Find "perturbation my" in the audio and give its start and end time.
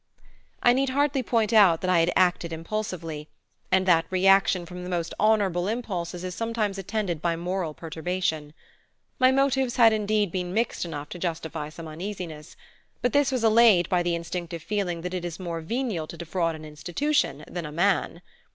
7.75-9.31